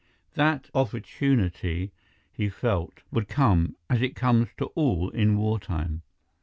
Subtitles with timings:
[0.33, 1.91] That opportunity,
[2.31, 6.01] he felt, would come, as it comes to all in wartime.